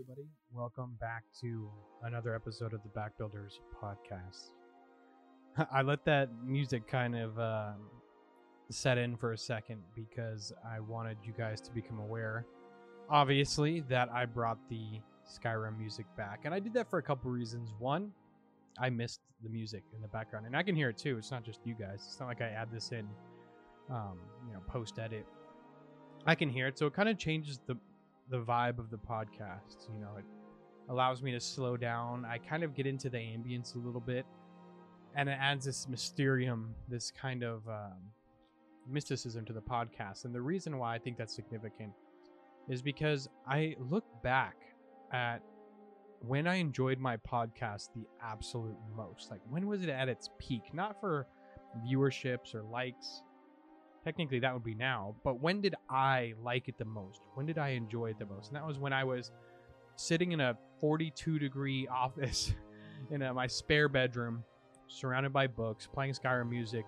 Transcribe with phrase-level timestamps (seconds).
[0.00, 0.28] everybody.
[0.54, 1.68] Welcome back to
[2.04, 4.52] another episode of the Backbuilders podcast.
[5.72, 7.72] I let that music kind of uh,
[8.70, 12.46] set in for a second because I wanted you guys to become aware,
[13.10, 16.42] obviously, that I brought the Skyrim music back.
[16.44, 17.74] And I did that for a couple reasons.
[17.78, 18.10] One,
[18.78, 21.18] I missed the music in the background, and I can hear it too.
[21.18, 22.04] It's not just you guys.
[22.06, 23.06] It's not like I add this in,
[23.90, 25.26] um, you know, post edit.
[26.24, 27.76] I can hear it, so it kind of changes the
[28.30, 29.88] the vibe of the podcast.
[29.92, 30.24] You know, it
[30.88, 32.24] allows me to slow down.
[32.24, 34.24] I kind of get into the ambience a little bit,
[35.14, 37.98] and it adds this mysterium, this kind of um,
[38.88, 40.24] mysticism to the podcast.
[40.24, 41.92] And the reason why I think that's significant
[42.68, 44.56] is because I look back
[45.12, 45.42] at
[46.20, 49.30] when I enjoyed my podcast the absolute most.
[49.30, 50.72] Like, when was it at its peak?
[50.72, 51.26] Not for
[51.86, 53.22] viewerships or likes
[54.04, 57.20] technically that would be now but when did i like it the most?
[57.34, 58.48] When did i enjoy it the most?
[58.48, 59.30] And that was when i was
[59.96, 62.54] sitting in a 42 degree office
[63.10, 64.44] in a, my spare bedroom
[64.88, 66.84] surrounded by books playing skyrim music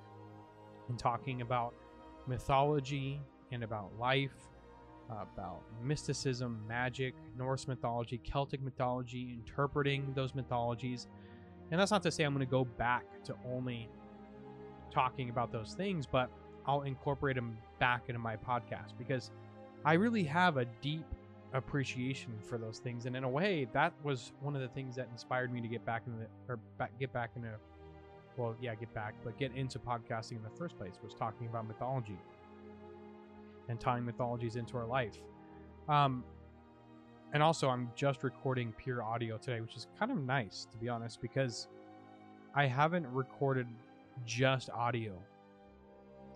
[0.88, 1.74] and talking about
[2.26, 3.20] mythology
[3.52, 4.48] and about life
[5.10, 11.06] about mysticism magic norse mythology celtic mythology interpreting those mythologies.
[11.70, 13.88] And that's not to say i'm going to go back to only
[14.90, 16.30] talking about those things but
[16.66, 19.30] I'll incorporate them back into my podcast because
[19.84, 21.04] I really have a deep
[21.52, 25.08] appreciation for those things, and in a way, that was one of the things that
[25.12, 27.50] inspired me to get back in the or back, get back into,
[28.36, 31.66] well, yeah, get back, but get into podcasting in the first place was talking about
[31.66, 32.18] mythology
[33.68, 35.18] and tying mythologies into our life.
[35.88, 36.24] Um,
[37.34, 40.88] and also, I'm just recording pure audio today, which is kind of nice to be
[40.88, 41.68] honest, because
[42.54, 43.66] I haven't recorded
[44.26, 45.12] just audio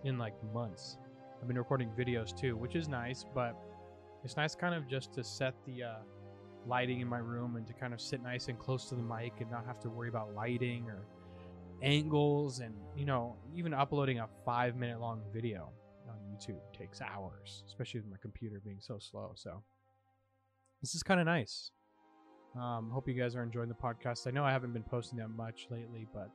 [0.07, 0.97] in like months.
[1.41, 3.55] I've been recording videos too, which is nice, but
[4.23, 5.95] it's nice kind of just to set the uh,
[6.65, 9.33] lighting in my room and to kind of sit nice and close to the mic
[9.39, 11.05] and not have to worry about lighting or
[11.83, 15.69] angles and you know even uploading a five minute long video
[16.09, 19.61] on youtube takes hours especially with my computer being so slow so
[20.81, 21.69] this is kind of nice
[22.55, 25.29] um, hope you guys are enjoying the podcast i know i haven't been posting that
[25.29, 26.31] much lately but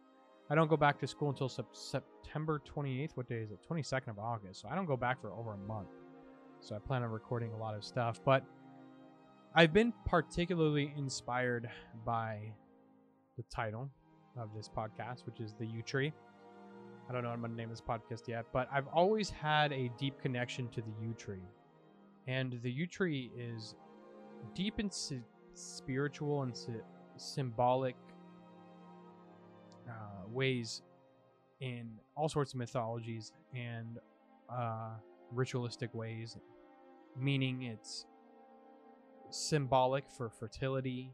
[0.53, 3.13] I don't go back to school until sep- September 28th.
[3.15, 3.59] What day is it?
[3.67, 4.61] 22nd of August.
[4.61, 5.89] So I don't go back for over a month.
[6.61, 8.21] So I plan on recording a lot of stuff.
[8.23, 8.45] But
[9.55, 11.71] I've been particularly inspired
[12.05, 12.53] by
[13.39, 13.89] the title
[14.39, 16.13] of this podcast, which is the Yew Tree.
[17.09, 19.73] I don't know what I'm going to name this podcast yet, but I've always had
[19.73, 21.49] a deep connection to the Yew Tree.
[22.29, 23.75] And the Yew Tree is
[24.55, 24.91] deep in
[25.55, 26.55] spiritual and
[27.17, 27.97] symbolic
[29.89, 30.83] uh, ways
[31.61, 33.99] in all sorts of mythologies and
[34.51, 34.91] uh,
[35.31, 36.37] ritualistic ways,
[37.19, 38.07] meaning it's
[39.31, 41.11] symbolic for fertility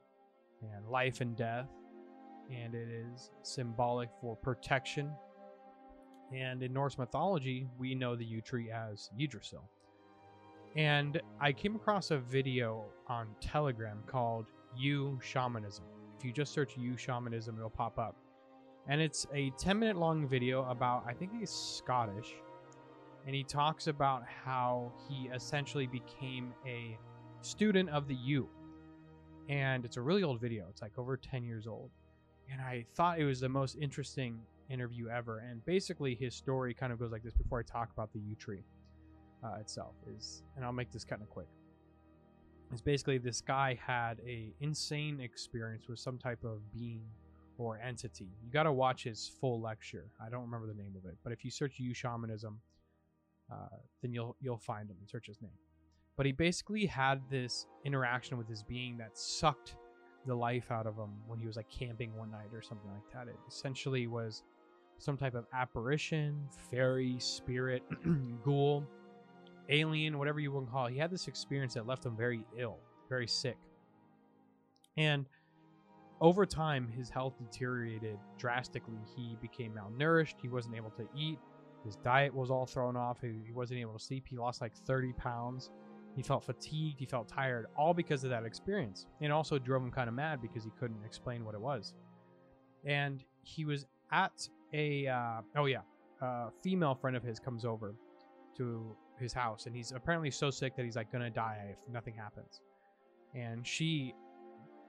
[0.62, 1.68] and life and death,
[2.50, 5.10] and it is symbolic for protection.
[6.34, 9.62] And in Norse mythology, we know the yew tree as Yggdrasil.
[10.76, 14.46] And I came across a video on Telegram called
[14.76, 15.84] Yew Shamanism.
[16.18, 18.16] If you just search Yew Shamanism, it'll pop up
[18.88, 22.34] and it's a 10 minute long video about i think he's scottish
[23.26, 26.98] and he talks about how he essentially became a
[27.42, 28.48] student of the yew.
[29.50, 30.66] and it's a really old video.
[30.68, 31.90] It's like over 10 years old.
[32.50, 34.40] And i thought it was the most interesting
[34.70, 35.40] interview ever.
[35.40, 38.34] And basically his story kind of goes like this before i talk about the yew
[38.34, 38.64] tree
[39.44, 41.48] uh, itself is and i'll make this kind of quick.
[42.72, 47.02] Is basically this guy had a insane experience with some type of being
[47.58, 48.28] or entity.
[48.42, 50.06] You got to watch his full lecture.
[50.24, 52.60] I don't remember the name of it, but if you search Yew Shamanism,
[53.52, 55.50] uh, then you'll you'll find him and search his name.
[56.16, 59.76] But he basically had this interaction with this being that sucked
[60.26, 63.12] the life out of him when he was like camping one night or something like
[63.14, 63.28] that.
[63.28, 64.42] It essentially was
[64.98, 67.82] some type of apparition, fairy, spirit,
[68.44, 68.84] ghoul,
[69.68, 70.92] alien, whatever you want to call it.
[70.92, 72.78] He had this experience that left him very ill,
[73.08, 73.56] very sick.
[74.96, 75.26] And
[76.20, 78.98] over time, his health deteriorated drastically.
[79.16, 80.34] He became malnourished.
[80.42, 81.38] He wasn't able to eat.
[81.84, 83.20] His diet was all thrown off.
[83.20, 84.26] He, he wasn't able to sleep.
[84.28, 85.70] He lost like 30 pounds.
[86.16, 86.98] He felt fatigued.
[86.98, 89.06] He felt tired, all because of that experience.
[89.20, 91.94] And also drove him kind of mad because he couldn't explain what it was.
[92.84, 95.82] And he was at a, uh, oh yeah,
[96.20, 97.94] a female friend of his comes over
[98.56, 99.66] to his house.
[99.66, 102.60] And he's apparently so sick that he's like going to die if nothing happens.
[103.34, 104.14] And she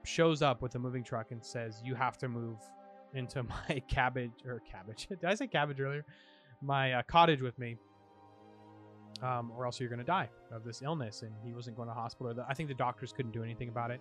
[0.04, 2.58] shows up with a moving truck and says, "You have to move
[3.14, 5.06] into my cabbage or cabbage.
[5.08, 6.04] Did I say cabbage earlier?
[6.62, 7.76] My uh, cottage with me,
[9.22, 11.94] um, or else you're going to die of this illness." And he wasn't going to
[11.94, 12.34] hospital.
[12.48, 14.00] I think the doctors couldn't do anything about it.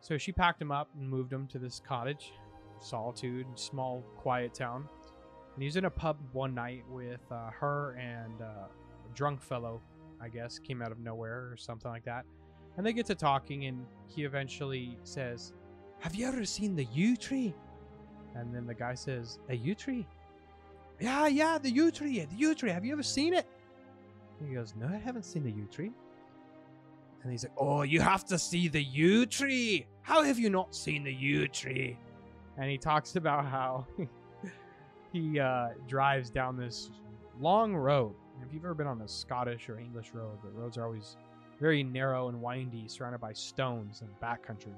[0.00, 2.32] So she packed him up and moved him to this cottage,
[2.80, 4.88] solitude, small, quiet town.
[5.54, 9.42] And he was in a pub one night with uh, her and uh, a drunk
[9.42, 9.82] fellow,
[10.22, 12.24] I guess, came out of nowhere or something like that.
[12.76, 15.52] And they get to talking, and he eventually says,
[16.00, 17.54] Have you ever seen the yew tree?
[18.34, 20.06] And then the guy says, A yew tree?
[21.00, 22.70] Yeah, yeah, the yew tree, the yew tree.
[22.70, 23.46] Have you ever seen it?
[24.46, 25.90] He goes, No, I haven't seen the yew tree.
[27.22, 29.86] And he's like, Oh, you have to see the yew tree.
[30.02, 31.98] How have you not seen the yew tree?
[32.56, 33.86] And he talks about how
[35.12, 36.90] he uh, drives down this
[37.40, 38.14] long road.
[38.46, 41.16] If you've ever been on a Scottish or English road, the roads are always
[41.60, 44.74] very narrow and windy, surrounded by stones and backcountry.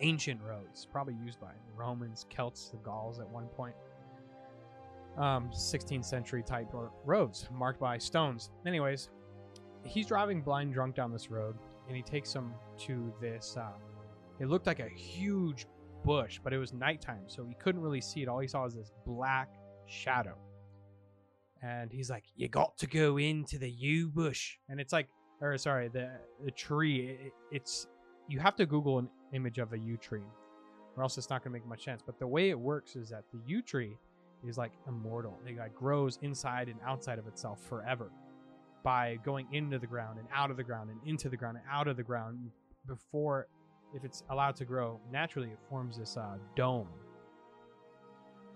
[0.00, 3.74] Ancient roads, probably used by Romans, Celts, the Gauls at one point.
[5.18, 6.68] Um, 16th century type
[7.04, 8.50] roads marked by stones.
[8.64, 9.10] Anyways,
[9.84, 11.56] he's driving blind drunk down this road,
[11.88, 13.56] and he takes him to this.
[13.56, 13.72] Uh,
[14.38, 15.66] it looked like a huge
[16.04, 18.28] bush, but it was nighttime, so he couldn't really see it.
[18.28, 19.50] All he saw was this black
[19.86, 20.36] shadow.
[21.62, 25.08] And he's like, "You got to go into the yew bush," and it's like,
[25.40, 26.10] or sorry, the
[26.44, 27.18] the tree.
[27.26, 27.86] It, it's
[28.28, 30.22] you have to Google an image of a yew tree,
[30.96, 32.02] or else it's not going to make much sense.
[32.04, 33.96] But the way it works is that the yew tree
[34.46, 35.38] is like immortal.
[35.46, 38.10] It like grows inside and outside of itself forever
[38.82, 41.66] by going into the ground and out of the ground and into the ground and
[41.70, 42.50] out of the ground
[42.86, 43.46] before
[43.94, 46.88] if it's allowed to grow naturally it forms this uh, dome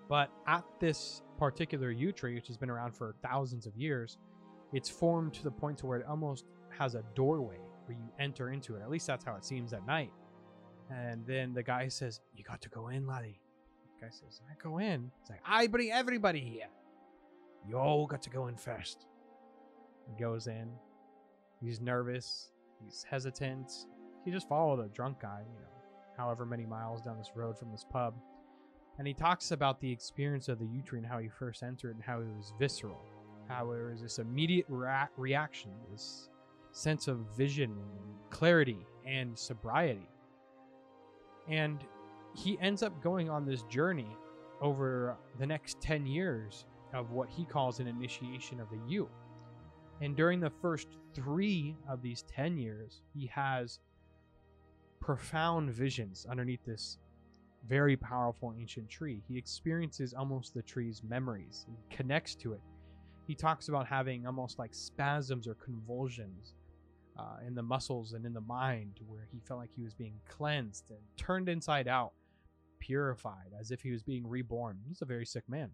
[0.08, 4.18] but at this particular yew tree which has been around for thousands of years
[4.72, 6.46] it's formed to the point to where it almost
[6.78, 9.86] has a doorway where you enter into it at least that's how it seems at
[9.86, 10.10] night
[10.90, 13.40] and then the guy says you got to go in laddie
[14.00, 16.68] the guy says i go in it's like i bring everybody here
[17.68, 19.06] you all got to go in first
[20.08, 20.70] he goes in.
[21.60, 22.50] He's nervous.
[22.82, 23.70] He's hesitant.
[24.24, 25.68] He just followed a drunk guy, you know,
[26.16, 28.14] however many miles down this road from this pub.
[28.98, 32.20] And he talks about the experience of the and how he first entered and how
[32.20, 33.00] it was visceral.
[33.48, 36.30] How there was this immediate ra- reaction, this
[36.74, 37.76] sense of vision
[38.30, 40.08] clarity and sobriety.
[41.48, 41.78] And
[42.34, 44.08] he ends up going on this journey
[44.60, 49.08] over the next 10 years of what he calls an initiation of the yew.
[50.00, 53.78] And during the first three of these 10 years, he has
[55.00, 56.98] profound visions underneath this
[57.68, 59.22] very powerful ancient tree.
[59.28, 62.60] He experiences almost the tree's memories, he connects to it.
[63.28, 66.54] He talks about having almost like spasms or convulsions
[67.16, 70.20] uh, in the muscles and in the mind, where he felt like he was being
[70.28, 72.12] cleansed and turned inside out,
[72.80, 74.78] purified, as if he was being reborn.
[74.86, 75.70] He's a very sick man.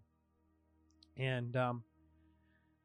[1.16, 1.82] And um,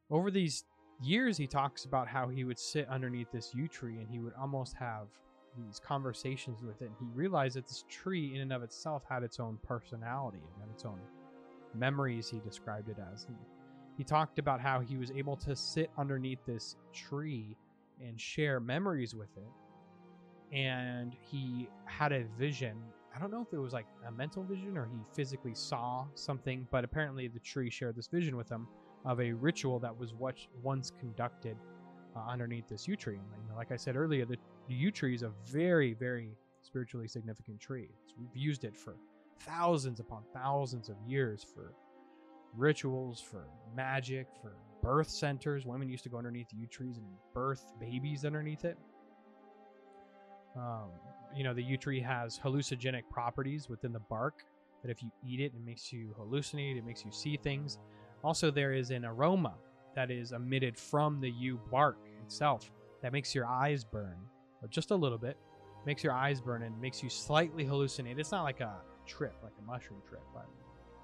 [0.10, 0.66] over these
[1.02, 4.34] years he talks about how he would sit underneath this yew tree and he would
[4.40, 5.07] almost have
[5.57, 9.24] these conversations with it and he realized that this tree in and of itself had
[9.24, 11.00] its own personality and had its own
[11.74, 13.36] memories he described it as and
[13.98, 17.56] he talked about how he was able to sit underneath this tree
[18.01, 22.81] and share memories with it and he had a vision
[23.15, 26.68] i don't know if it was like a mental vision or he physically saw something
[26.71, 28.68] but apparently the tree shared this vision with him
[29.06, 31.57] of a ritual that was what once conducted
[32.15, 33.19] uh, underneath this yew tree.
[33.42, 34.38] You know, like I said earlier, the,
[34.68, 37.90] the yew tree is a very, very spiritually significant tree.
[38.04, 38.95] It's, we've used it for
[39.42, 41.73] thousands upon thousands of years for
[42.56, 44.54] rituals, for magic, for
[44.85, 45.65] birth centers.
[45.65, 48.77] Women used to go underneath yew trees and birth babies underneath it.
[50.56, 50.89] Um,
[51.35, 54.45] you know, the yew tree has hallucinogenic properties within the bark
[54.83, 57.80] that if you eat it, it makes you hallucinate, it makes you see things.
[58.23, 59.56] Also, there is an aroma
[59.95, 64.18] that is emitted from the yew bark itself that makes your eyes burn,
[64.69, 65.37] just a little bit,
[65.85, 68.19] makes your eyes burn and makes you slightly hallucinate.
[68.19, 68.75] It's not like a
[69.07, 70.45] trip, like a mushroom trip, but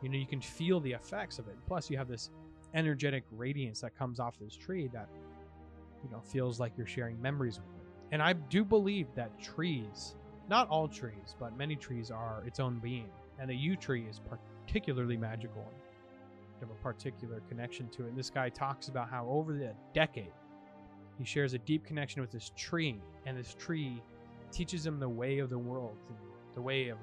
[0.02, 1.56] you know you can feel the effects of it.
[1.68, 2.30] Plus, you have this
[2.74, 5.10] energetic radiance that comes off this tree that
[6.04, 7.88] you know feels like you're sharing memories with it.
[8.14, 10.16] And I do believe that trees,
[10.50, 13.10] not all trees, but many trees are its own being,
[13.40, 14.20] and the yew tree is
[14.68, 15.66] particularly magical
[16.62, 18.10] have a particular connection to it.
[18.10, 20.32] And this guy talks about how over the decade,
[21.18, 24.02] he shares a deep connection with this tree, and this tree
[24.52, 25.98] teaches him the way of the world,
[26.56, 26.98] the way of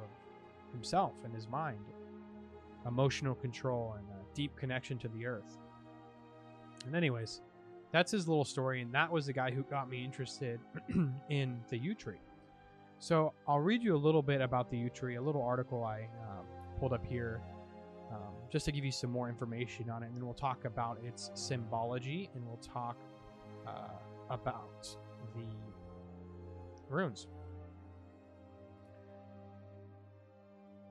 [0.72, 1.78] himself and his mind,
[2.88, 5.58] emotional control, and a deep connection to the earth.
[6.86, 7.42] And, anyways,
[7.92, 10.60] that's his little story, and that was the guy who got me interested
[11.30, 12.20] in the yew tree.
[12.98, 16.08] So I'll read you a little bit about the yew tree, a little article I
[16.22, 16.42] uh,
[16.78, 17.40] pulled up here
[18.10, 20.06] um, just to give you some more information on it.
[20.06, 22.96] And then we'll talk about its symbology and we'll talk
[23.66, 23.98] uh,
[24.30, 24.88] about
[25.34, 25.46] the
[26.88, 27.28] runes.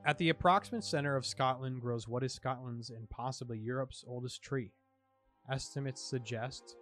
[0.08, 4.72] At the approximate center of Scotland grows what is Scotland's and possibly Europe's oldest tree.
[5.52, 6.76] Estimates suggest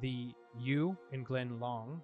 [0.00, 2.02] the yew in Glen Long,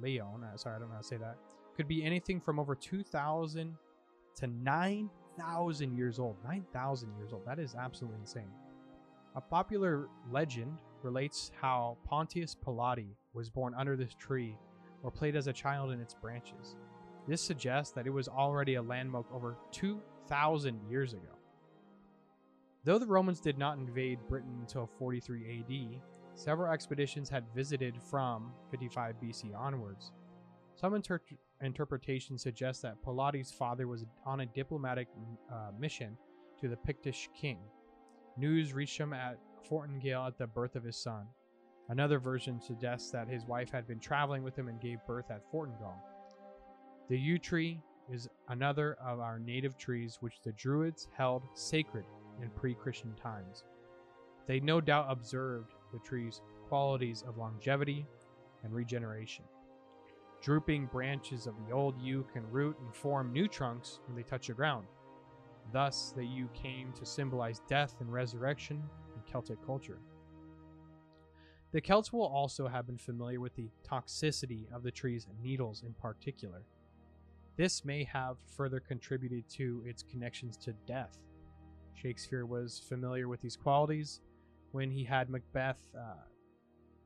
[0.00, 1.36] Leon, uh, sorry, I don't know how to say that,
[1.76, 3.76] could be anything from over 2,000
[4.36, 6.36] to 9,000 years old.
[6.44, 7.44] 9,000 years old.
[7.44, 8.48] That is absolutely insane.
[9.36, 14.56] A popular legend relates how Pontius Pilate was born under this tree
[15.02, 16.76] or played as a child in its branches.
[17.26, 21.36] This suggests that it was already a landmark over 2,000 years ago.
[22.84, 26.00] Though the Romans did not invade Britain until 43 AD,
[26.34, 30.12] several expeditions had visited from 55 BC onwards.
[30.76, 31.20] Some inter-
[31.60, 35.08] interpretations suggest that Pilate's father was on a diplomatic
[35.52, 36.16] uh, mission
[36.60, 37.58] to the Pictish king.
[38.38, 41.26] News reached him at Fortingall at the birth of his son.
[41.90, 45.42] Another version suggests that his wife had been traveling with him and gave birth at
[45.52, 45.98] Fortingall.
[47.10, 52.04] The yew tree is another of our native trees which the Druids held sacred
[52.40, 53.64] in pre Christian times.
[54.46, 58.06] They no doubt observed the tree's qualities of longevity
[58.62, 59.44] and regeneration.
[60.40, 64.46] Drooping branches of the old yew can root and form new trunks when they touch
[64.46, 64.86] the ground.
[65.72, 68.84] Thus, the yew came to symbolize death and resurrection
[69.16, 69.98] in Celtic culture.
[71.72, 75.92] The Celts will also have been familiar with the toxicity of the tree's needles in
[75.94, 76.62] particular.
[77.60, 81.18] This may have further contributed to its connections to death.
[81.92, 84.22] Shakespeare was familiar with these qualities
[84.72, 86.22] when he had Macbeth uh,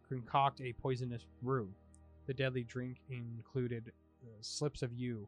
[0.09, 1.69] concoct a poisonous brew.
[2.29, 3.91] The deadly drink included
[4.23, 5.27] uh, slips of yew,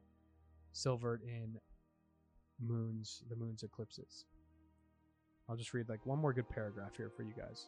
[0.70, 1.58] silvered in
[2.64, 4.26] moons, the moon's eclipses.
[5.48, 7.66] I'll just read like one more good paragraph here for you guys.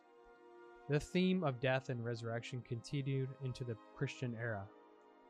[0.88, 4.62] The theme of death and resurrection continued into the Christian era.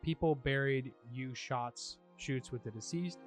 [0.03, 3.21] People buried yew shots, shoots with the deceased,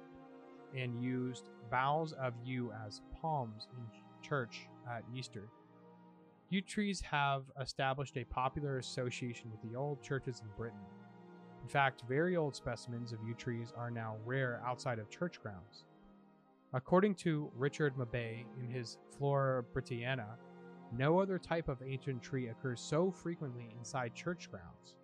[0.76, 3.84] and used boughs of yew as palms in
[4.22, 5.48] church at Easter.
[6.50, 10.78] Yew trees have established a popular association with the old churches in Britain.
[11.62, 15.84] In fact, very old specimens of yew trees are now rare outside of church grounds.
[16.74, 20.36] According to Richard Mabey in his Flora Britannica,
[20.96, 24.96] no other type of ancient tree occurs so frequently inside church grounds.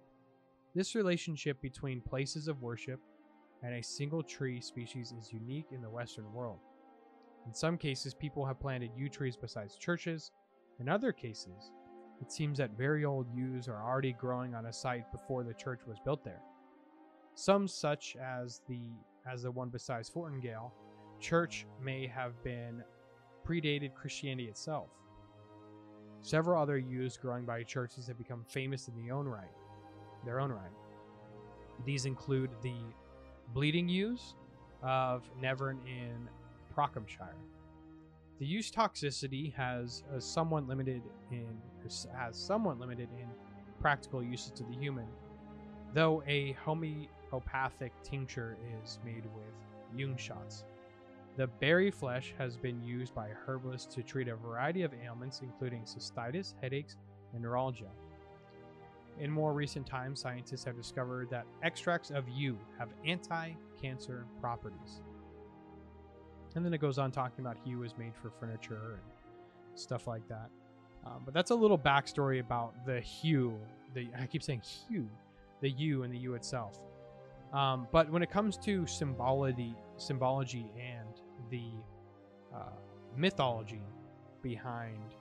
[0.75, 3.01] This relationship between places of worship
[3.63, 6.59] and a single tree species is unique in the Western world.
[7.47, 10.31] In some cases, people have planted yew trees besides churches.
[10.81, 11.73] In other cases,
[12.21, 15.81] it seems that very old yews are already growing on a site before the church
[15.87, 16.43] was built there.
[17.35, 18.81] Some, such as the
[19.31, 20.73] as the one beside Fortingall,
[21.21, 22.83] church may have been
[23.47, 24.89] predated Christianity itself.
[26.21, 29.53] Several other yews growing by churches have become famous in their own right.
[30.25, 30.73] Their own right.
[31.85, 32.77] These include the
[33.53, 34.35] bleeding Yews
[34.83, 36.29] of Nevern in
[36.75, 37.35] Procombshire.
[38.39, 41.03] The yew's toxicity has a somewhat limited
[41.33, 41.59] in
[42.17, 43.27] has somewhat limited in
[43.81, 45.07] practical uses to the human,
[45.95, 49.55] though a homeopathic tincture is made with
[49.97, 50.65] yew shots.
[51.37, 55.83] The berry flesh has been used by herbalists to treat a variety of ailments, including
[55.83, 56.97] cystitis, headaches,
[57.33, 57.91] and neuralgia.
[59.21, 65.01] In more recent times, scientists have discovered that extracts of yew have anti cancer properties.
[66.55, 70.27] And then it goes on talking about yew is made for furniture and stuff like
[70.29, 70.51] that.
[71.07, 73.59] Um, but that's a little backstory about the hue.
[73.95, 75.09] The I keep saying hue,
[75.61, 76.79] the yew and the yew itself.
[77.53, 81.09] Um, but when it comes to symbology, symbology and
[81.51, 81.71] the
[82.55, 82.71] uh,
[83.17, 83.83] mythology
[84.43, 85.15] behind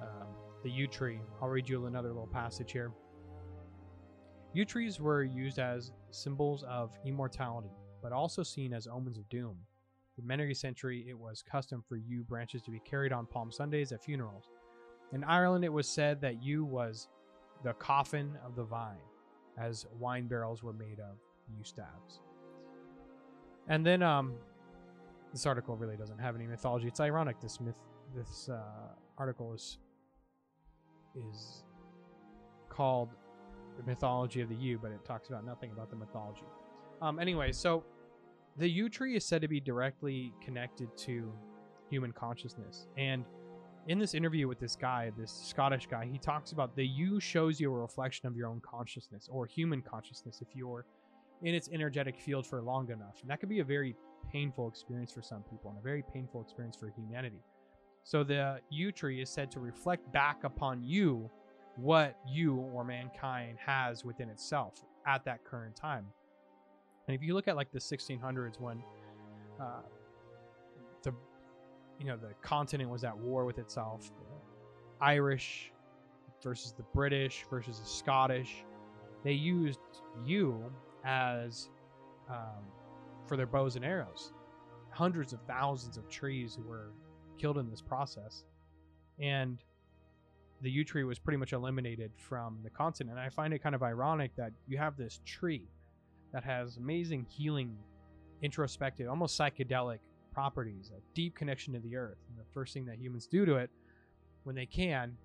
[0.00, 0.28] um,
[0.62, 1.20] the yew tree.
[1.40, 2.90] I'll read you another little passage here.
[4.54, 9.56] Yew trees were used as symbols of immortality, but also seen as omens of doom.
[10.14, 13.90] For many centuries, it was custom for yew branches to be carried on Palm Sundays
[13.90, 14.44] at funerals.
[15.12, 17.08] In Ireland, it was said that yew was
[17.64, 18.94] the coffin of the vine,
[19.58, 21.16] as wine barrels were made of
[21.48, 22.20] yew staves.
[23.66, 24.34] And then um,
[25.32, 26.86] this article really doesn't have any mythology.
[26.86, 27.40] It's ironic.
[27.40, 27.80] This myth,
[28.14, 28.60] this uh,
[29.18, 29.78] article is
[31.16, 31.64] is
[32.68, 33.10] called
[33.76, 36.46] the mythology of the yew, but it talks about nothing about the mythology.
[37.02, 37.84] Um, anyway, so
[38.56, 41.32] the yew tree is said to be directly connected to
[41.90, 43.24] human consciousness, and
[43.86, 47.60] in this interview with this guy, this Scottish guy, he talks about the yew shows
[47.60, 50.86] you a reflection of your own consciousness or human consciousness if you're
[51.42, 53.94] in its energetic field for long enough, and that could be a very
[54.32, 57.42] painful experience for some people and a very painful experience for humanity.
[58.04, 61.30] So the yew tree is said to reflect back upon you
[61.76, 66.06] what yew or mankind has within itself at that current time.
[67.06, 68.82] And if you look at like the 1600s when
[69.60, 69.82] uh,
[71.02, 71.12] the
[71.98, 74.10] you know the continent was at war with itself.
[75.00, 75.72] Irish
[76.42, 78.64] versus the British versus the Scottish.
[79.22, 79.80] They used
[80.24, 80.70] you
[81.04, 81.68] as
[82.28, 82.64] um,
[83.26, 84.32] for their bows and arrows.
[84.90, 86.92] Hundreds of thousands of trees were
[87.38, 88.44] killed in this process,
[89.18, 89.58] and
[90.62, 93.18] the yew tree was pretty much eliminated from the continent.
[93.18, 95.68] I find it kind of ironic that you have this tree
[96.32, 97.76] that has amazing healing,
[98.42, 99.98] introspective, almost psychedelic
[100.32, 102.18] properties, a deep connection to the earth.
[102.28, 103.70] And the first thing that humans do to it
[104.44, 105.16] when they can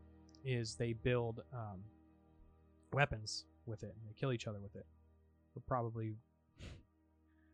[0.46, 1.80] is they build um,
[2.94, 4.86] weapons with it and they kill each other with it.
[5.54, 6.14] For probably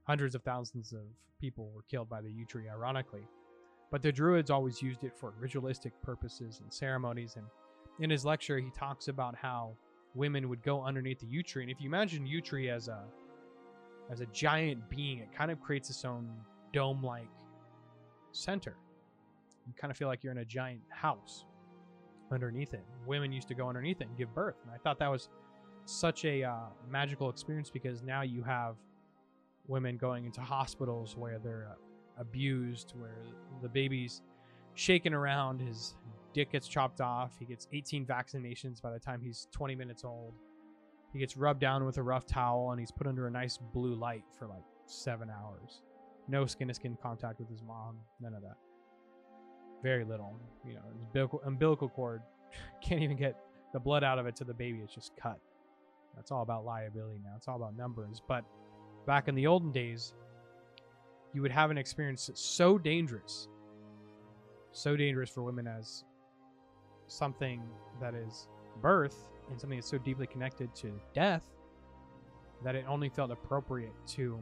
[0.03, 1.01] hundreds of thousands of
[1.39, 3.27] people were killed by the yew tree, ironically.
[3.91, 7.36] But the Druids always used it for ritualistic purposes and ceremonies.
[7.38, 7.46] And
[7.99, 9.75] in his lecture, he talks about how
[10.13, 11.63] women would go underneath the yew tree.
[11.63, 13.03] And if you imagine yew tree as a
[14.11, 16.29] as a giant being, it kind of creates its own
[16.71, 17.27] dome-like
[18.31, 18.75] center.
[19.65, 21.45] You kind of feel like you're in a giant house
[22.31, 22.85] underneath it.
[23.07, 25.29] Women used to go underneath it and give birth, and I thought that was
[25.85, 28.75] such a uh, magical experience because now you have
[29.67, 33.23] women going into hospitals where they're uh, abused, where
[33.63, 34.21] the baby's
[34.75, 35.95] shaking around, his
[36.35, 40.33] dick gets chopped off, he gets 18 vaccinations by the time he's 20 minutes old.
[41.13, 43.95] He gets rubbed down with a rough towel and he's put under a nice blue
[43.95, 45.81] light for like seven hours.
[46.27, 48.57] No skin to skin contact with his mom, none of that.
[49.81, 50.37] Very little.
[50.67, 52.21] You know, umbilical, umbilical cord
[52.83, 53.37] can't even get
[53.71, 54.79] the blood out of it to the baby.
[54.83, 55.39] It's just cut.
[56.17, 57.31] That's all about liability now.
[57.37, 58.21] It's all about numbers.
[58.27, 58.43] But
[59.07, 60.13] back in the olden days,
[61.33, 63.47] you would have an experience so dangerous,
[64.73, 66.03] so dangerous for women as
[67.07, 67.62] something
[68.00, 68.47] that is
[68.81, 71.43] birth and something that's so deeply connected to death
[72.63, 74.39] that it only felt appropriate to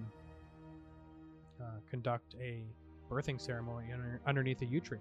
[1.62, 2.64] uh, conduct a
[3.12, 5.00] birthing ceremony under, underneath a yew tree.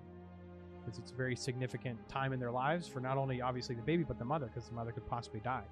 [0.80, 4.02] Because it's a very significant time in their lives for not only obviously the baby
[4.02, 5.64] but the mother because the mother could possibly die.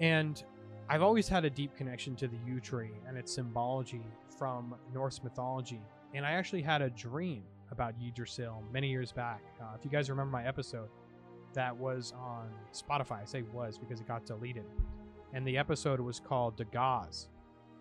[0.00, 0.42] And
[0.88, 4.04] i've always had a deep connection to the yew tree and its symbology
[4.36, 5.80] from norse mythology.
[6.14, 10.10] And i actually had a dream about yggdrasil many years back uh, if you guys
[10.10, 10.88] remember my episode
[11.54, 14.64] that was on spotify i say was because it got deleted
[15.34, 17.26] and the episode was called Dagaz.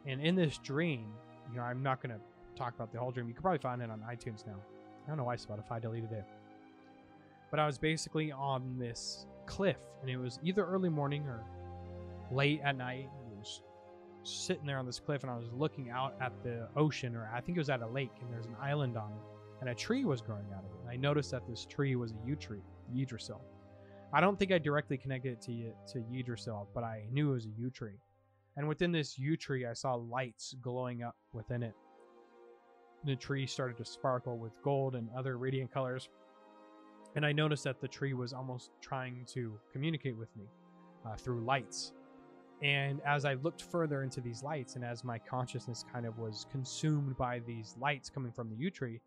[0.06, 1.06] And in this dream,
[1.50, 2.22] you know, I'm not going to
[2.58, 3.28] talk about the whole dream.
[3.28, 4.58] You can probably find it on iTunes now.
[5.06, 6.26] I don't know why Spotify deleted it.
[7.52, 11.44] But I was basically on this cliff, and it was either early morning or
[12.32, 13.08] late at night.
[13.14, 13.62] I was
[14.24, 17.40] sitting there on this cliff, and I was looking out at the ocean, or I
[17.40, 19.33] think it was at a lake, and there's an island on it,
[19.64, 20.92] and a tree was growing out of it.
[20.92, 22.60] I noticed that this tree was a yew tree,
[22.94, 23.40] Yggdrasil.
[24.12, 27.46] I don't think I directly connected it to to Yggdrasil, but I knew it was
[27.46, 27.98] a yew tree.
[28.58, 31.74] And within this yew tree, I saw lights glowing up within it.
[33.06, 36.10] The tree started to sparkle with gold and other radiant colors.
[37.16, 40.44] And I noticed that the tree was almost trying to communicate with me
[41.06, 41.94] uh, through lights.
[42.62, 46.48] And as I looked further into these lights, and as my consciousness kind of was
[46.52, 49.00] consumed by these lights coming from the yew tree,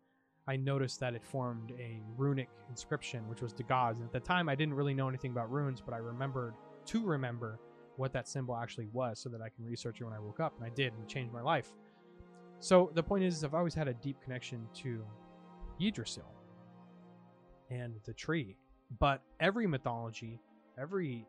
[0.47, 3.97] I noticed that it formed a runic inscription, which was Dagaz.
[3.97, 6.53] And at the time, I didn't really know anything about runes, but I remembered
[6.85, 7.59] to remember
[7.97, 10.53] what that symbol actually was so that I can research it when I woke up.
[10.57, 11.73] And I did, and it changed my life.
[12.59, 15.03] So the point is, is I've always had a deep connection to
[15.81, 16.31] Yggdrasil
[17.69, 18.55] and the tree.
[18.99, 20.39] But every mythology,
[20.79, 21.25] every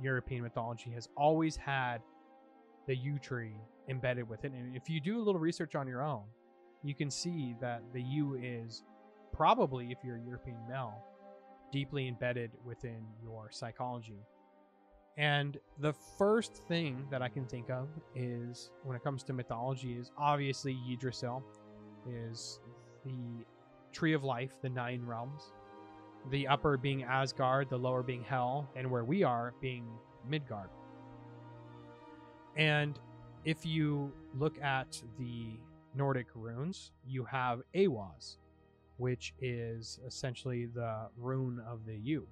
[0.00, 1.98] European mythology has always had
[2.86, 3.56] the yew tree
[3.88, 4.58] embedded within it.
[4.58, 6.22] And if you do a little research on your own,
[6.84, 8.84] you can see that the yew is
[9.32, 11.02] probably, if you're a European male,
[11.72, 14.20] deeply embedded within your psychology.
[15.16, 19.94] And the first thing that I can think of is when it comes to mythology
[19.94, 21.42] is obviously Yggdrasil
[22.08, 22.60] is
[23.04, 23.44] the
[23.92, 25.52] tree of life, the nine realms.
[26.30, 29.86] The upper being Asgard, the lower being Hell, and where we are being
[30.28, 30.70] Midgard.
[32.56, 32.98] And
[33.44, 35.58] if you look at the
[35.94, 38.38] Nordic runes, you have Ehwaz,
[38.96, 42.26] which is essentially the rune of the yew.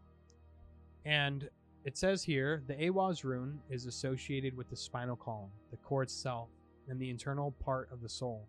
[1.04, 1.48] And
[1.84, 6.48] it says here the Ehwaz rune is associated with the spinal column, the core itself,
[6.88, 8.48] and the internal part of the soul.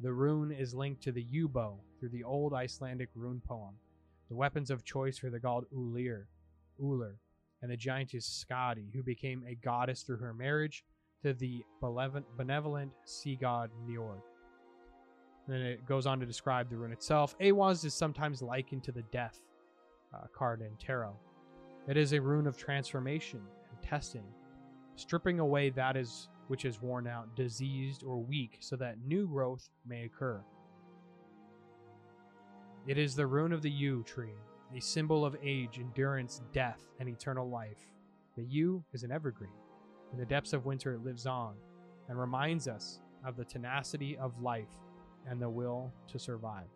[0.00, 3.74] The rune is linked to the yew bow through the old Icelandic rune poem.
[4.28, 6.24] The weapons of choice for the god Ulir,
[6.82, 7.16] Uller,
[7.62, 10.84] and the giantess Skadi, who became a goddess through her marriage
[11.22, 11.64] to the
[12.36, 14.20] benevolent sea god Njord.
[15.46, 17.36] Then it goes on to describe the rune itself.
[17.38, 19.40] Ehwaz is sometimes likened to the death
[20.14, 21.16] uh, card in tarot.
[21.86, 24.24] It is a rune of transformation and testing,
[24.96, 29.70] stripping away that is which is worn out, diseased, or weak, so that new growth
[29.86, 30.42] may occur.
[32.86, 34.34] It is the rune of the yew tree,
[34.76, 37.78] a symbol of age, endurance, death, and eternal life.
[38.36, 39.52] The yew is an evergreen.
[40.12, 41.54] In the depths of winter, it lives on
[42.08, 44.68] and reminds us of the tenacity of life
[45.28, 46.66] and the will to survive.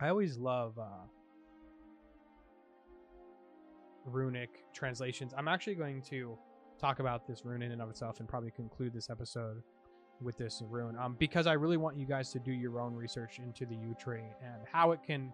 [0.00, 1.06] I always love uh,
[4.06, 5.32] runic translations.
[5.36, 6.38] I'm actually going to
[6.80, 9.62] talk about this rune in and of itself and probably conclude this episode
[10.22, 13.38] with this rune um, because I really want you guys to do your own research
[13.38, 15.32] into the yew tree and how it can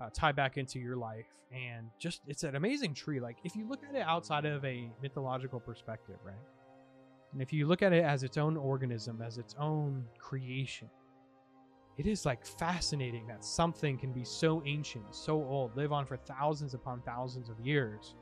[0.00, 1.26] uh, tie back into your life.
[1.52, 3.20] And just, it's an amazing tree.
[3.20, 6.34] Like, if you look at it outside of a mythological perspective, right?
[7.32, 10.88] And if you look at it as its own organism, as its own creation,
[11.98, 16.16] it is like fascinating that something can be so ancient, so old, live on for
[16.16, 18.14] thousands upon thousands of years.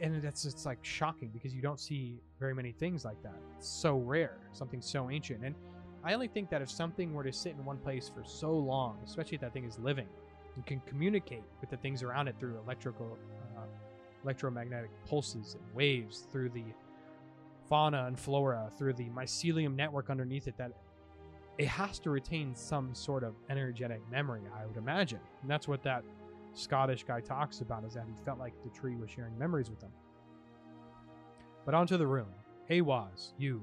[0.00, 3.36] And that's it's like shocking because you don't see very many things like that.
[3.56, 5.44] It's so rare, something so ancient.
[5.44, 5.54] And
[6.04, 8.98] I only think that if something were to sit in one place for so long,
[9.04, 10.08] especially if that thing is living,
[10.56, 13.16] and can communicate with the things around it through electrical,
[13.56, 13.62] uh,
[14.24, 16.64] electromagnetic pulses and waves, through the
[17.68, 20.72] fauna and flora, through the mycelium network underneath it, that
[21.58, 25.20] it has to retain some sort of energetic memory, I would imagine.
[25.42, 26.04] And that's what that
[26.52, 29.82] Scottish guy talks about, is that he felt like the tree was sharing memories with
[29.82, 29.92] him.
[31.64, 32.26] But onto the rune.
[32.70, 33.62] Eihwaz, yew.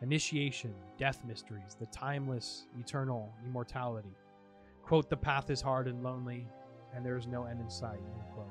[0.00, 4.16] Initiation, death mysteries, the timeless, eternal immortality.
[4.82, 6.46] Quote, the path is hard and lonely,
[6.94, 8.00] and there is no end in sight,
[8.34, 8.46] quote.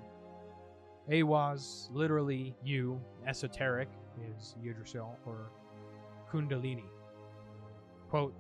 [1.10, 3.90] Eihwaz, literally you, esoteric,
[4.38, 5.52] is Yggdrasil, or
[6.32, 6.86] Kundalini.
[8.10, 8.34] Quote,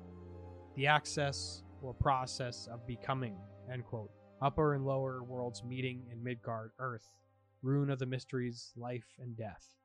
[0.82, 3.36] the access or process of becoming,
[3.72, 4.10] end quote.
[4.42, 7.08] Upper and lower worlds meeting in Midgard, Earth,
[7.62, 9.76] rune of the mysteries, life and death.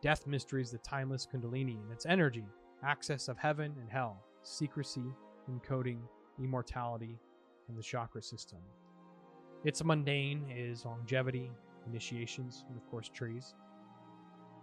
[0.00, 2.44] Death mysteries, the timeless Kundalini and its energy,
[2.84, 5.12] access of heaven and hell, secrecy,
[5.50, 5.98] encoding,
[6.40, 7.18] immortality,
[7.68, 8.60] and the chakra system.
[9.64, 11.50] Its mundane is longevity,
[11.88, 13.56] initiations, and of course trees.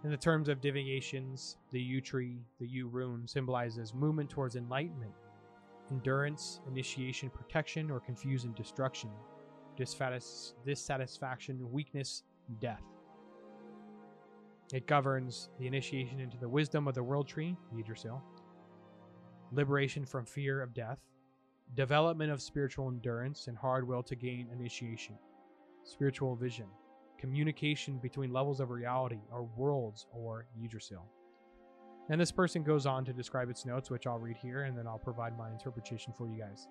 [0.02, 5.12] In the terms of divinations, the yew tree, the yew rune, symbolizes movement towards enlightenment,
[5.90, 9.10] endurance, initiation, protection, or confusion, destruction,
[9.76, 12.22] dissatisfaction, weakness,
[12.60, 12.82] death.
[14.72, 18.22] It governs the initiation into the wisdom of the world tree, Yggdrasil,
[19.52, 20.98] liberation from fear of death,
[21.74, 25.14] development of spiritual endurance and hard will to gain initiation,
[25.84, 26.66] spiritual vision,
[27.18, 31.06] communication between levels of reality or worlds or Yggdrasil.
[32.08, 34.86] And this person goes on to describe its notes, which I'll read here, and then
[34.86, 36.68] I'll provide my interpretation for you guys.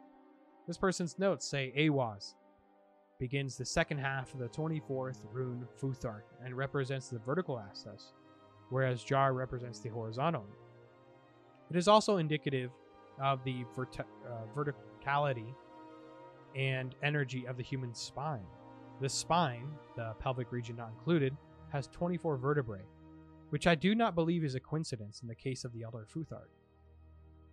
[0.66, 2.36] This person's notes say Eihwaz
[3.20, 8.14] begins the second half of the 24th rune Futhark and represents the vertical axis,
[8.70, 10.46] whereas Jar represents the horizontal.
[11.70, 12.72] It is also indicative
[13.22, 15.54] of the vert- uh, verticality
[16.56, 18.46] and energy of the human spine.
[19.02, 21.36] The spine, the pelvic region not included,
[21.70, 22.86] has 24 vertebrae,
[23.50, 26.50] which I do not believe is a coincidence in the case of the Elder Futhark.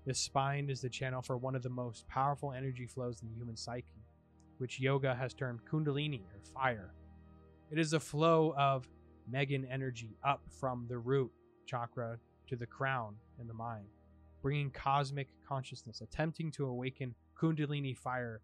[0.07, 3.35] The spine is the channel for one of the most powerful energy flows in the
[3.35, 4.05] human psyche,
[4.59, 6.93] which yoga has termed Kundalini or fire.
[7.71, 8.89] It is a flow of
[9.31, 11.31] Megan energy up from the root
[11.67, 13.87] chakra to the crown in the mind,
[14.43, 18.41] bringing cosmic consciousness, attempting to awaken Kundalini fire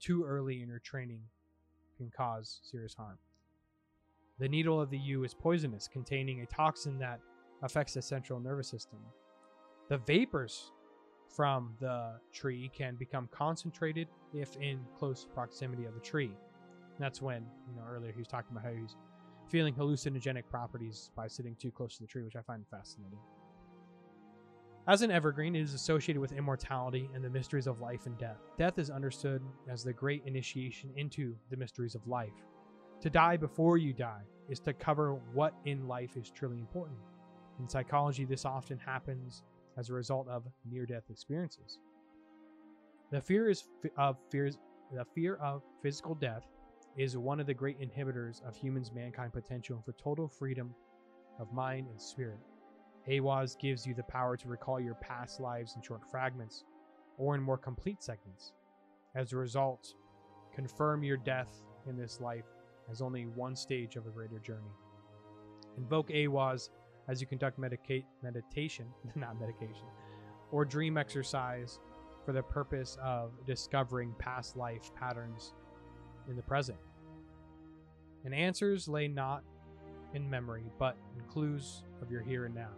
[0.00, 1.22] too early in your training
[1.96, 3.18] can cause serious harm.
[4.38, 7.20] The needle of the yew is poisonous, containing a toxin that
[7.62, 8.98] affects the central nervous system.
[9.88, 10.72] The vapors
[11.28, 16.32] from the tree can become concentrated if in close proximity of the tree.
[16.32, 18.96] And that's when, you know, earlier he was talking about how he's
[19.48, 23.18] feeling hallucinogenic properties by sitting too close to the tree, which I find fascinating.
[24.88, 28.40] As an evergreen, it is associated with immortality and the mysteries of life and death.
[28.58, 29.40] Death is understood
[29.70, 32.32] as the great initiation into the mysteries of life.
[33.02, 36.98] To die before you die is to cover what in life is truly important.
[37.58, 39.42] In psychology, this often happens
[39.76, 41.80] as a result of near-death experiences.
[43.10, 43.64] The fear is
[43.96, 44.56] of fears
[44.94, 46.46] the fear of physical death
[46.96, 50.72] is one of the great inhibitors of humans' mankind potential for total freedom
[51.40, 52.38] of mind and spirit.
[53.08, 56.64] Eihwaz gives you the power to recall your past lives in short fragments
[57.18, 58.52] or in more complete segments.
[59.16, 59.94] As a result,
[60.54, 61.52] confirm your death
[61.88, 62.44] in this life
[62.90, 64.72] as only one stage of a greater journey.
[65.78, 66.70] Invoke AWAS
[67.08, 69.86] as you conduct meditation, not medication,
[70.50, 71.78] or dream exercise
[72.24, 75.54] for the purpose of discovering past life patterns
[76.28, 76.78] in the present.
[78.24, 79.42] And answers lay not
[80.14, 82.70] in memory, but in clues of your here and now.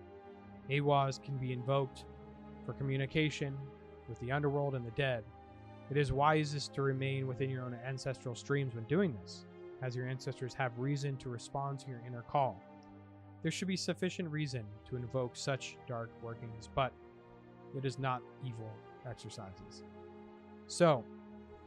[0.70, 2.04] AWAS can be invoked
[2.64, 3.54] for communication
[4.08, 5.24] with the underworld and the dead,
[5.90, 9.44] It is wisest to remain within your own ancestral streams when doing this,
[9.84, 12.60] as your ancestors have reason to respond to your inner call.
[13.42, 16.92] There should be sufficient reason to invoke such dark workings, but
[17.76, 18.70] it is not evil
[19.08, 19.82] exercises.
[20.66, 21.04] So,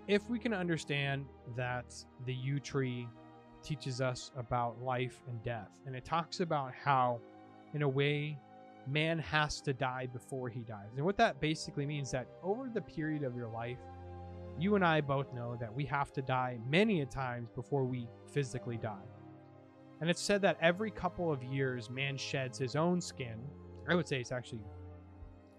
[0.08, 1.26] if we can understand
[1.56, 1.94] that
[2.26, 3.08] the yew tree
[3.62, 7.20] teaches us about life and death, and it talks about how,
[7.76, 8.40] in a way,
[8.88, 10.88] man has to die before he dies.
[10.96, 13.78] And what that basically means that over the period of your life,
[14.60, 18.08] you and I both know that we have to die many a times before we
[18.32, 19.06] physically die.
[20.02, 23.40] And it's said that every couple of years, man sheds his own skin.
[23.88, 24.62] I would say it's actually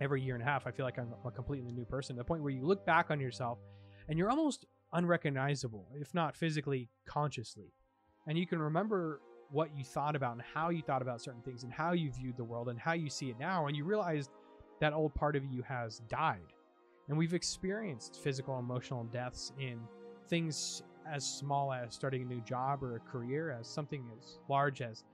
[0.01, 0.67] every year and a half.
[0.67, 2.17] I feel like I'm a completely new person.
[2.17, 3.59] The point where you look back on yourself
[4.09, 7.73] and you're almost unrecognizable, if not physically, consciously.
[8.27, 11.65] And you can remember what you thought about and how you thought about certain things
[11.65, 13.67] and how you viewed the world and how you see it now.
[13.67, 14.29] And you realize
[14.81, 16.53] that old part of you has died.
[17.09, 19.81] And we've experienced physical, emotional deaths in
[20.29, 24.83] things as small as starting a new job or a career, as something as large
[24.83, 25.05] as,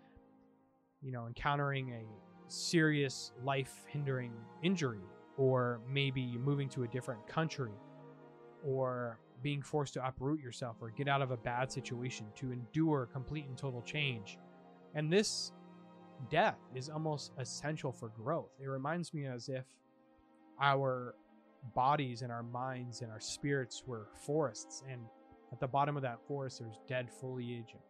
[1.02, 2.04] you know, encountering a
[2.48, 5.04] serious life hindering injury,
[5.36, 7.72] or maybe moving to a different country,
[8.64, 13.06] or being forced to uproot yourself or get out of a bad situation to endure
[13.12, 14.38] complete and total change.
[14.94, 15.52] And this
[16.30, 18.50] death is almost essential for growth.
[18.60, 19.64] It reminds me as if
[20.60, 21.14] our
[21.74, 25.00] bodies and our minds and our spirits were forests and
[25.52, 27.80] at the bottom of that forest there's dead foliage and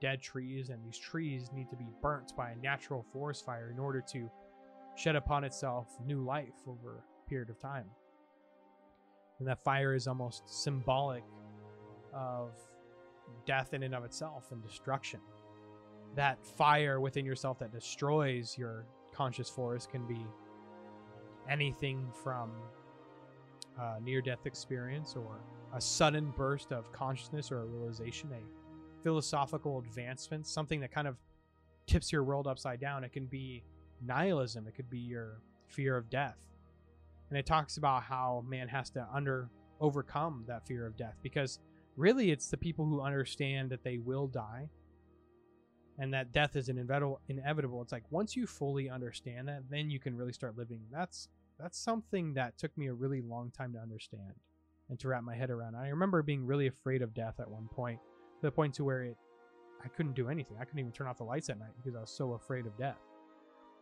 [0.00, 3.78] dead trees and these trees need to be burnt by a natural forest fire in
[3.78, 4.30] order to
[4.96, 7.84] shed upon itself new life over a period of time.
[9.38, 11.22] And that fire is almost symbolic
[12.14, 12.50] of
[13.44, 15.20] death in and of itself and destruction.
[16.14, 20.26] That fire within yourself that destroys your conscious forest can be
[21.48, 22.50] anything from
[23.78, 25.40] a near death experience or
[25.74, 31.16] a sudden burst of consciousness or a realization, a philosophical advancement, something that kind of
[31.86, 33.04] tips your world upside down.
[33.04, 33.62] It can be
[34.04, 36.36] nihilism, it could be your fear of death.
[37.30, 41.58] And it talks about how man has to under overcome that fear of death because
[41.96, 44.68] really it's the people who understand that they will die
[45.98, 49.90] and that death is an inevitable inevitable it's like once you fully understand that then
[49.90, 53.72] you can really start living that's that's something that took me a really long time
[53.72, 54.34] to understand
[54.88, 55.74] and to wrap my head around.
[55.74, 57.98] I remember being really afraid of death at one point,
[58.40, 59.16] to the point to where it
[59.84, 60.56] I couldn't do anything.
[60.60, 62.76] I couldn't even turn off the lights at night because I was so afraid of
[62.76, 62.98] death.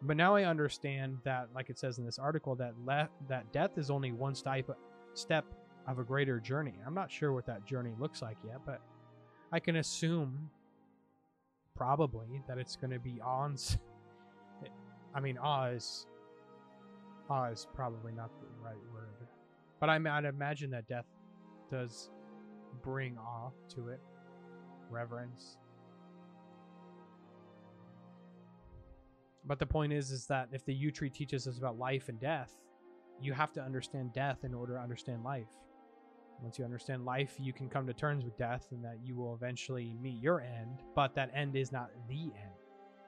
[0.02, 3.78] But now I understand that, like it says in this article, that le- that death
[3.78, 4.68] is only one step
[5.14, 5.44] step
[5.86, 6.74] of a greater journey.
[6.86, 8.80] I'm not sure what that journey looks like yet, but
[9.52, 10.50] I can assume
[11.74, 13.56] probably that it's going to be on.
[15.14, 16.06] I mean, awe is
[17.28, 19.28] Ah, awe is probably not the right word,
[19.80, 21.06] but I, I'd imagine that death
[21.70, 22.10] does
[22.82, 24.00] bring awe to it,
[24.90, 25.56] reverence.
[29.46, 32.18] But the point is, is that if the yew tree teaches us about life and
[32.20, 32.52] death,
[33.20, 35.48] you have to understand death in order to understand life.
[36.42, 39.34] Once you understand life, you can come to terms with death and that you will
[39.34, 42.54] eventually meet your end, but that end is not the end,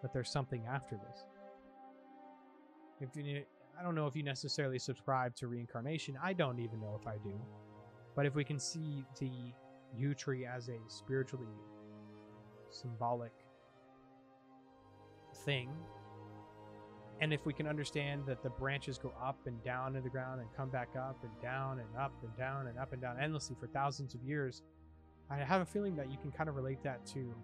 [0.02, 1.26] that there's something after this.
[3.00, 3.44] If you
[3.78, 6.18] I don't know if you necessarily subscribe to reincarnation.
[6.22, 7.38] I don't even know if I do.
[8.14, 9.30] But if we can see the
[9.96, 11.46] yew tree as a spiritually
[12.70, 13.32] symbolic
[15.44, 15.70] thing,
[17.20, 20.40] and if we can understand that the branches go up and down in the ground
[20.40, 23.56] and come back up and down and up and down and up and down endlessly
[23.58, 24.62] for thousands of years,
[25.30, 27.34] I have a feeling that you can kind of relate that to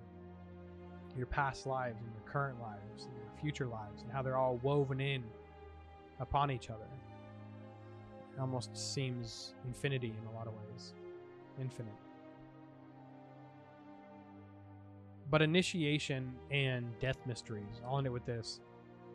[1.16, 4.58] your past lives and your current lives and your future lives and how they're all
[4.62, 5.24] woven in
[6.20, 6.86] upon each other.
[8.34, 10.94] It almost seems infinity in a lot of ways.
[11.60, 11.92] Infinite.
[15.30, 18.60] But initiation and death mysteries, I'll end it with this,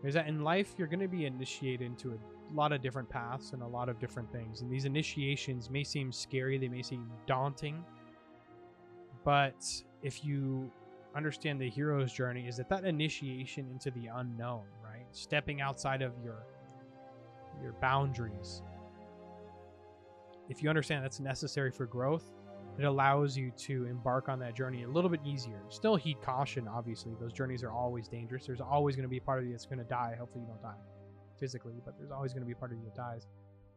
[0.03, 3.53] is that in life you're going to be initiated into a lot of different paths
[3.53, 4.61] and a lot of different things.
[4.61, 7.83] And these initiations may seem scary, they may seem daunting,
[9.23, 9.65] but
[10.01, 10.71] if you
[11.15, 15.05] understand the hero's journey, is that that initiation into the unknown, right?
[15.11, 16.45] Stepping outside of your
[17.61, 18.61] your boundaries.
[20.49, 22.33] If you understand that's necessary for growth,
[22.77, 25.61] it allows you to embark on that journey a little bit easier.
[25.69, 27.13] Still heed caution, obviously.
[27.19, 28.45] Those journeys are always dangerous.
[28.45, 30.15] There's always going to be a part of you that's going to die.
[30.17, 30.77] Hopefully, you don't die
[31.39, 33.27] physically, but there's always going to be a part of you that dies.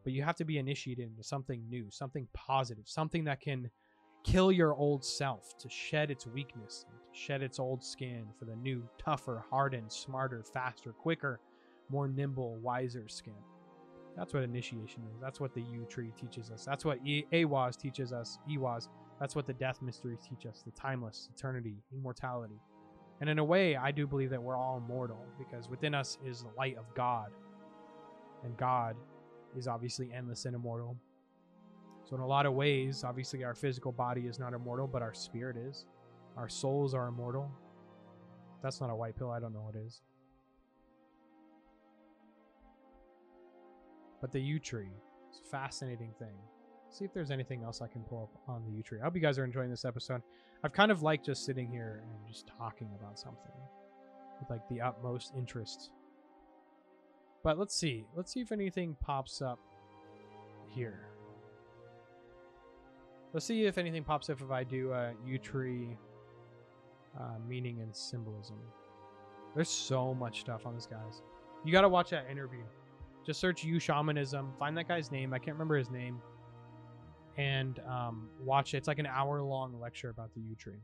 [0.03, 3.69] But you have to be initiated into something new, something positive, something that can
[4.23, 8.55] kill your old self, to shed its weakness, to shed its old skin for the
[8.55, 11.39] new, tougher, hardened, smarter, faster, quicker,
[11.89, 13.33] more nimble, wiser skin.
[14.17, 15.21] That's what initiation is.
[15.21, 16.65] That's what the yew tree teaches us.
[16.65, 18.39] That's what e- Eihwaz teaches us.
[18.49, 18.89] Eihwaz.
[19.19, 20.63] That's what the death mysteries teach us.
[20.65, 22.59] The timeless, eternity, immortality.
[23.21, 26.41] And in a way, I do believe that we're all immortal because within us is
[26.41, 27.29] the light of God.
[28.43, 28.95] And God
[29.55, 30.97] is obviously endless and immortal.
[32.03, 35.13] So, in a lot of ways, obviously, our physical body is not immortal, but our
[35.13, 35.85] spirit is.
[36.35, 37.51] Our souls are immortal.
[38.63, 39.29] That's not a white pill.
[39.29, 40.01] I don't know what is.
[44.21, 44.91] But the yew tree
[45.31, 46.35] is a fascinating thing.
[46.91, 48.99] See if there's anything else I can pull up on the yew tree.
[48.99, 50.21] I hope you guys are enjoying this episode.
[50.63, 53.51] I've kind of liked just sitting here and just talking about something
[54.39, 55.91] with like the utmost interest.
[57.43, 58.05] But let's see.
[58.15, 59.59] Let's see if anything pops up
[60.69, 61.07] here.
[63.33, 65.97] Let's see if anything pops up if I do a yew tree
[67.19, 68.57] uh, meaning and symbolism.
[69.55, 71.21] There's so much stuff on this, guys.
[71.63, 72.63] You got to watch that interview.
[73.25, 74.53] Just search yew shamanism.
[74.57, 75.33] Find that guy's name.
[75.33, 76.19] I can't remember his name.
[77.37, 78.77] And um, watch it.
[78.77, 80.81] It's like an hour long lecture about the yew tree.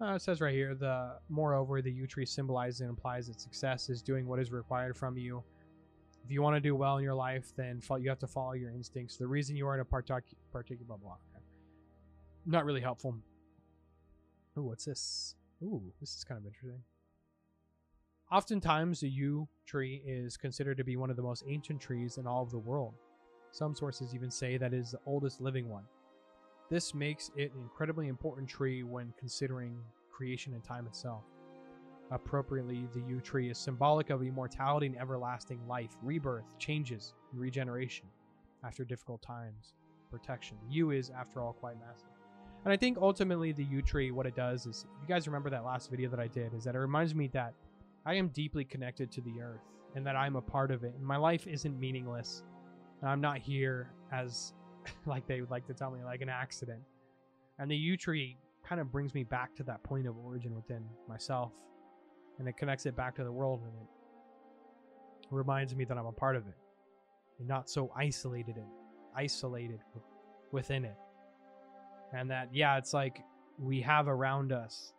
[0.00, 3.88] Uh, it says right here the moreover the U tree symbolizes and implies that success
[3.88, 5.42] is doing what is required from you.
[6.24, 8.70] If you want to do well in your life, then you have to follow your
[8.70, 9.16] instincts.
[9.16, 11.12] The reason you are in a particular blah blah.
[11.12, 11.44] Okay.
[12.44, 13.16] Not really helpful.
[14.58, 15.36] Ooh, what's this?
[15.62, 16.82] Ooh, this is kind of interesting.
[18.32, 22.26] Oftentimes, the yew tree is considered to be one of the most ancient trees in
[22.26, 22.94] all of the world.
[23.52, 25.84] Some sources even say that it is the oldest living one.
[26.70, 29.76] This makes it an incredibly important tree when considering
[30.10, 31.22] creation and time itself.
[32.10, 38.06] Appropriately, the yew tree is symbolic of immortality and everlasting life, rebirth, changes, and regeneration
[38.64, 39.74] after difficult times,
[40.10, 40.56] protection.
[40.68, 42.08] Yew is, after all, quite massive.
[42.64, 45.50] And I think ultimately the yew tree, what it does is, if you guys remember
[45.50, 47.52] that last video that I did, is that it reminds me that
[48.06, 49.62] I am deeply connected to the earth
[49.94, 50.94] and that I'm a part of it.
[50.96, 52.42] And my life isn't meaningless.
[53.02, 54.54] I'm not here as,
[55.06, 56.80] like they would like to tell me, like an accident.
[57.58, 58.36] And the yew tree
[58.66, 61.52] kind of brings me back to that point of origin within myself.
[62.38, 63.88] And it connects it back to the world and it
[65.30, 66.54] reminds me that I'm a part of it.
[67.38, 68.66] And not so isolated and
[69.16, 69.80] isolated
[70.52, 70.96] within it.
[72.12, 73.20] And that, yeah, it's like
[73.58, 74.92] we have around us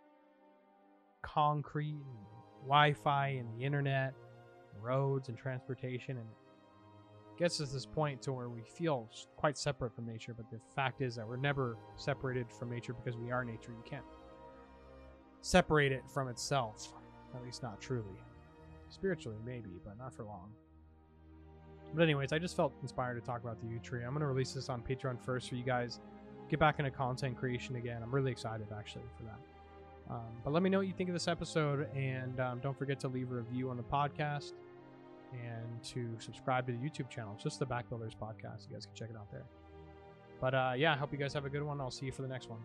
[1.21, 2.03] concrete
[2.65, 4.13] Wi-Fi and the internet,
[4.81, 6.27] roads and transportation, and
[7.37, 10.33] gets us this point to where we feel quite separate from nature.
[10.33, 13.71] But the fact is that we're never separated from nature because we are nature.
[13.71, 14.05] You can't
[15.41, 16.93] separate it from itself,
[17.35, 18.17] at least not truly.
[18.89, 20.51] Spiritually, maybe, but not for long.
[21.93, 24.03] But anyways, I just felt inspired to talk about the yew tree.
[24.03, 25.99] I'm gonna release this on Patreon first for you guys.
[26.49, 28.01] Get back into content creation again.
[28.03, 29.39] I'm really excited actually for that.
[30.09, 32.99] Um, but let me know what you think of this episode, and um, don't forget
[33.01, 34.53] to leave a review on the podcast
[35.33, 37.31] and to subscribe to the YouTube channel.
[37.35, 38.67] It's just the Backbuilders podcast.
[38.69, 39.45] You guys can check it out there.
[40.39, 41.81] But uh, yeah, I hope you guys have a good one.
[41.81, 42.59] I'll see you for the next one.